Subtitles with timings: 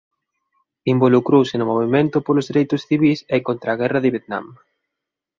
[0.93, 4.45] Involucrouse no Movemento polos Dereitos Civís e contra a Guerra de Vietnam.